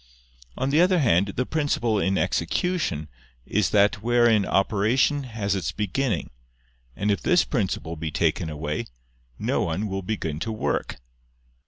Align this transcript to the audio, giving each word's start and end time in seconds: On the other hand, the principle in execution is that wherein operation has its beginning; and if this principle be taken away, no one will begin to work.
On 0.57 0.71
the 0.71 0.81
other 0.81 0.97
hand, 0.97 1.27
the 1.35 1.45
principle 1.45 1.99
in 1.99 2.17
execution 2.17 3.07
is 3.45 3.69
that 3.69 4.01
wherein 4.01 4.47
operation 4.47 5.25
has 5.25 5.53
its 5.53 5.71
beginning; 5.71 6.31
and 6.95 7.11
if 7.11 7.21
this 7.21 7.45
principle 7.45 7.95
be 7.95 8.09
taken 8.09 8.49
away, 8.49 8.87
no 9.37 9.61
one 9.61 9.85
will 9.87 10.01
begin 10.01 10.39
to 10.39 10.51
work. 10.51 10.95